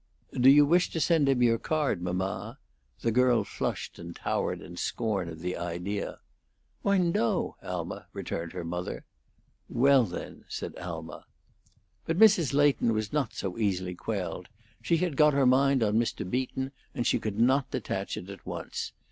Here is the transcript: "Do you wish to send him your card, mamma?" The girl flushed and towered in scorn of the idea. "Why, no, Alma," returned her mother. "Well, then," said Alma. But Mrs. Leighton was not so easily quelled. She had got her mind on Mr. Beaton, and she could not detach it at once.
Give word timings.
"Do 0.33 0.49
you 0.49 0.65
wish 0.65 0.89
to 0.93 0.99
send 0.99 1.29
him 1.29 1.43
your 1.43 1.59
card, 1.59 2.01
mamma?" 2.01 2.57
The 3.01 3.11
girl 3.11 3.43
flushed 3.43 3.99
and 3.99 4.15
towered 4.15 4.59
in 4.59 4.75
scorn 4.75 5.29
of 5.29 5.41
the 5.41 5.55
idea. 5.55 6.17
"Why, 6.81 6.97
no, 6.97 7.55
Alma," 7.61 8.07
returned 8.11 8.53
her 8.53 8.63
mother. 8.63 9.05
"Well, 9.69 10.05
then," 10.05 10.45
said 10.47 10.75
Alma. 10.77 11.25
But 12.07 12.17
Mrs. 12.17 12.51
Leighton 12.51 12.93
was 12.95 13.13
not 13.13 13.35
so 13.35 13.59
easily 13.59 13.93
quelled. 13.93 14.47
She 14.81 14.97
had 14.97 15.15
got 15.15 15.35
her 15.35 15.45
mind 15.45 15.83
on 15.83 15.99
Mr. 15.99 16.27
Beaton, 16.27 16.71
and 16.95 17.05
she 17.05 17.19
could 17.19 17.39
not 17.39 17.69
detach 17.69 18.17
it 18.17 18.27
at 18.31 18.43
once. 18.43 18.93